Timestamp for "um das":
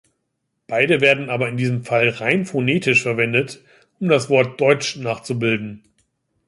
3.99-4.31